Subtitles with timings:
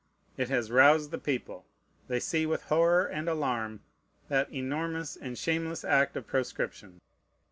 [0.35, 1.63] It has roused the people.
[2.07, 3.81] They see with horror and alarm
[4.29, 7.01] that enormous and shameless act of proscription.